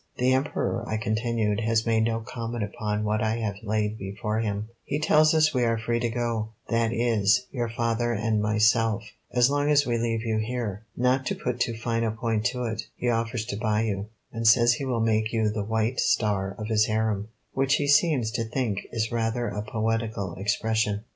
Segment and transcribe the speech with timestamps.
[0.17, 4.69] "The Emperor," I continued, "has made no comment upon what I have laid before him.
[4.83, 9.51] He tells us we are free to go, that is, your father and myself, as
[9.51, 10.87] long as we leave you here.
[10.97, 14.47] Not to put too fine a point to it, he offers to buy you, and
[14.47, 18.43] says he will make you the White Star of his harem, which he seems to
[18.43, 21.03] think is rather a poetical expression."